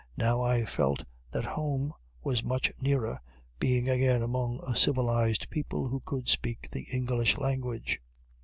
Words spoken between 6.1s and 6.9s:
speak the